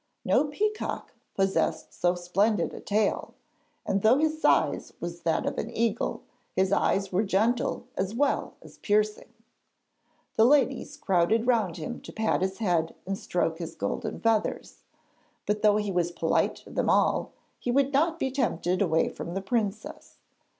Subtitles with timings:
[0.25, 3.35] No peacock possessed so splendid a tail,
[3.85, 6.23] and though his size was that of an eagle,
[6.55, 9.31] his eyes were gentle as well as piercing.
[10.37, 14.79] The ladies crowded round him to pat his head and stroke his golden feathers,
[15.45, 19.35] but though he was polite to them all, he would not be tempted away from
[19.35, 20.15] the princess.